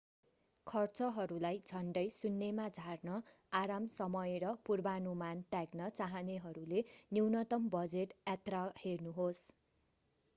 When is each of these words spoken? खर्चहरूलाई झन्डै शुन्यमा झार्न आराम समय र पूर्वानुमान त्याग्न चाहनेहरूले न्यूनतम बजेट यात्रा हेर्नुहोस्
खर्चहरूलाई 0.67 1.57
झन्डै 1.65 2.01
शुन्यमा 2.13 2.63
झार्न 2.75 3.17
आराम 3.51 3.85
समय 3.95 4.39
र 4.43 4.53
पूर्वानुमान 4.69 5.43
त्याग्न 5.51 5.89
चाहनेहरूले 5.99 6.81
न्यूनतम 7.11 7.69
बजेट 7.71 8.17
यात्रा 8.25 8.63
हेर्नुहोस् 8.79 9.43